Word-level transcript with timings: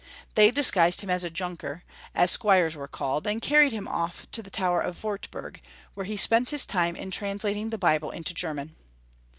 They 0.33 0.49
disguised 0.49 1.01
him 1.01 1.11
as 1.11 1.23
a 1.23 1.29
Junker, 1.29 1.83
as 2.15 2.31
squires 2.31 2.75
were 2.75 2.87
called, 2.87 3.27
and 3.27 3.39
carried 3.39 3.71
him 3.71 3.87
off 3.87 4.25
to 4.31 4.41
the 4.41 4.49
Tower 4.49 4.81
of 4.81 5.03
Wartburg, 5.03 5.61
where 5.93 6.07
he 6.07 6.17
spent 6.17 6.49
his 6.49 6.65
time 6.65 6.95
in 6.95 7.11
translating 7.11 7.69
the 7.69 7.77
Bible 7.77 8.09
into 8.09 8.33
German. 8.33 8.75